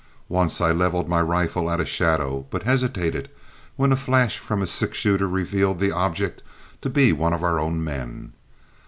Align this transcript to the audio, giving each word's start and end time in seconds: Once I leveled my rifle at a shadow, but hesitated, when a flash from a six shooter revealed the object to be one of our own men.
Once 0.29 0.59
I 0.61 0.71
leveled 0.71 1.07
my 1.07 1.21
rifle 1.21 1.69
at 1.69 1.79
a 1.79 1.85
shadow, 1.85 2.47
but 2.49 2.63
hesitated, 2.63 3.29
when 3.75 3.91
a 3.91 3.95
flash 3.95 4.39
from 4.39 4.63
a 4.63 4.65
six 4.65 4.97
shooter 4.97 5.27
revealed 5.27 5.77
the 5.77 5.91
object 5.91 6.41
to 6.81 6.89
be 6.89 7.13
one 7.13 7.33
of 7.35 7.43
our 7.43 7.59
own 7.59 7.83
men. 7.83 8.33